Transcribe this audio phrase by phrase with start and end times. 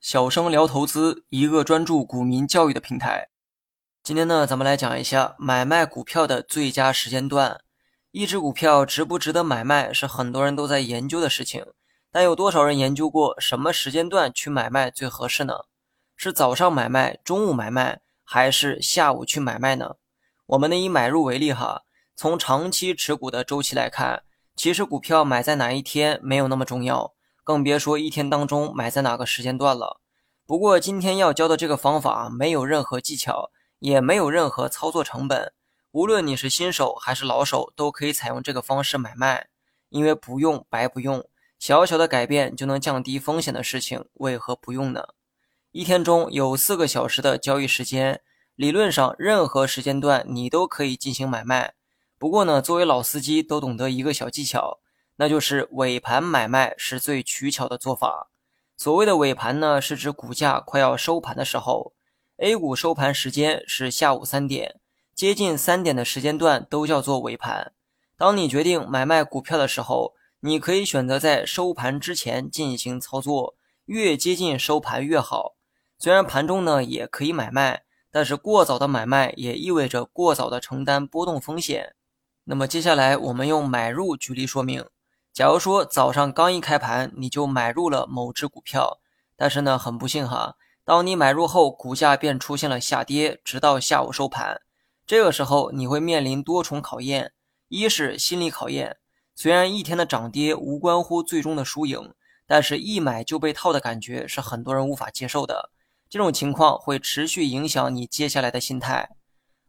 [0.00, 3.28] 小生聊投资，一个专注股民教育的平台。
[4.02, 7.60] 今天呢，咱们来讲一下买卖股票的最佳时间段。
[8.10, 11.64] 一只股票值不值得买卖，是很多人都在研究的事情。
[12.10, 15.54] 但有多少人研究过什么时间段去买卖最合适呢？
[16.16, 19.96] 是早上买卖、中午买卖，还是下午去买卖呢？
[20.46, 21.82] 我们呢以买入为例哈，
[22.16, 24.24] 从长期持股的周期来看，
[24.56, 27.12] 其实股票买在哪一天没有那么重要。
[27.44, 30.00] 更别说一天当中买在哪个时间段了。
[30.46, 35.52] 不过今天要教的这个方法没有任何技巧，也没有任何操作成本。
[35.92, 39.46] 无论你是新手还是老手，都可以采用这个方式买卖，
[39.90, 41.24] 因为不用白不用，
[41.58, 45.10] 小小的改变就能降低风险的事情，为何不用呢？
[45.70, 48.20] 一天中有四个小时的交易时间，
[48.56, 51.74] 理论上任何时间段你都可以进行买卖。
[52.18, 54.80] 不过呢，作为老司机都懂得一个小技巧。
[55.18, 58.28] 那就是尾盘买卖是最取巧的做法。
[58.76, 61.94] 所谓的尾盘呢，是指股价快要收盘的时候。
[62.36, 64.78] A 股收盘时间是下午三点，
[65.14, 67.72] 接近三点的时间段都叫做尾盘。
[68.18, 75.56] 当你决定买卖股票的时候，你可以选择在收盘之前进行操作，越接近收盘越好。
[75.98, 81.94] 虽然盘中呢也可以买卖，但是过早的买卖也意味着过早的承担波动风险。
[82.48, 84.86] 那么接下来我们用买入举例说明。
[85.32, 89.00] 假如说早上刚一开盘你就买入了某只股票，
[89.36, 94.62] 但是呢很不幸哈，当你买入后股价便出现了下跌，直到下午收盘。
[95.04, 97.32] 这个时候你会面临多重考验：
[97.66, 98.98] 一是心理考验，
[99.34, 102.14] 虽然一天的涨跌无关乎最终的输赢，
[102.46, 105.70] 但是一买就被套的感觉是很多人无法接受的，
[106.08, 109.08] 这种情况会持续影响你接下来的心态；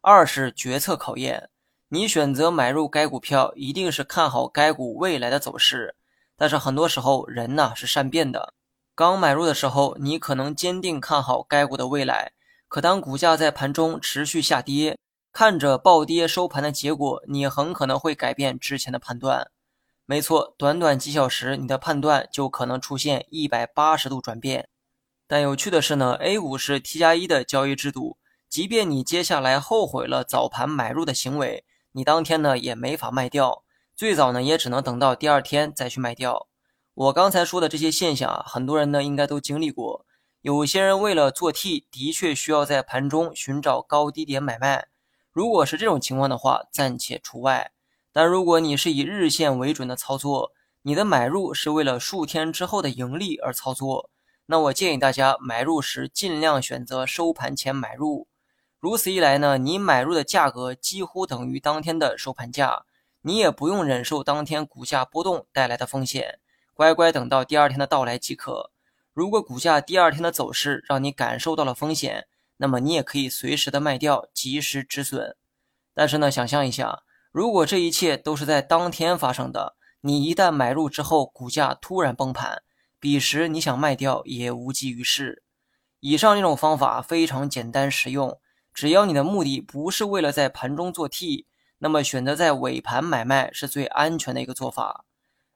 [0.00, 1.50] 二是决策考验。
[1.94, 5.94] 你选择买入该股票，一定是看好该股未来的走势。
[6.36, 8.52] 但是很多时候，人呢是善变的。
[8.96, 12.32] 刚买入的时候，你可能坚定看好该股的未来，
[12.66, 14.98] 可当股价在盘中持续下跌，
[15.32, 19.48] 看着暴跌收盘的结果，你很可能会改变之前的判断。
[20.04, 24.68] 没错，短短几小时，你的判断就可能出现一百八十度转变。
[25.28, 28.18] 但有趣的是呢，A 股是 T 加一的交易制度，
[28.48, 31.64] 即便你接下来后悔了早盘买入的行为。
[31.96, 33.62] 你当天呢也没法卖掉，
[33.94, 36.48] 最早呢也只能等到第二天再去卖掉。
[36.92, 40.04] 我刚才说的这些现象啊，很多人呢应该都经历过。
[40.40, 44.88] 有些人为了做 T，的确需要在盘中寻找高低点买卖。
[45.30, 47.70] 如果是这种情况的话，暂且除外。
[48.12, 50.50] 但如果你是以日线为准的操作，
[50.82, 54.10] 你的买入是为了数天之后的盈利而操作，
[54.46, 58.26] 那我建议大家买入时尽量选择收盘前买入。
[58.84, 62.84] 如此一来呢，你买入的价格几乎等于当天的收盘价，
[63.22, 66.38] 你也不用忍受当天股价波动带来的风险，
[66.74, 68.70] 乖乖等到第二天的到来即可。
[69.14, 72.26] 如果股价第二天的走势让你感受到了风险，
[72.58, 75.34] 那么你也可以随时的卖掉，及时止损。
[75.94, 82.62] 但是呢，想象一下，如果这一切都是在当天发生的，你一旦买入之后，股价突然崩盘，
[83.00, 85.42] 彼时你想卖掉也无济于事。
[86.00, 88.38] 以上这种方法非常简单实用。
[88.74, 91.46] 只要你的目的不是为了在盘中做 T，
[91.78, 95.04] 那么选择在尾盘买卖是最安全的一个做法。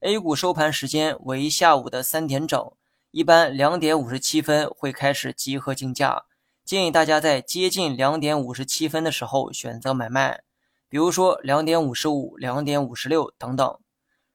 [0.00, 2.72] A 股收盘时间为下午的三点整，
[3.10, 6.24] 一般两点五十七分会开始集合竞价，
[6.64, 10.42] 建议大家在接近两点五十七分的时候选择买卖，
[10.88, 13.78] 比如说两点五十五、两点五十六等等。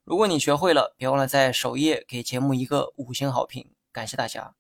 [0.03, 4.55] 如果你学会了，别忘了在首页给节目一个五星好评，感谢大家。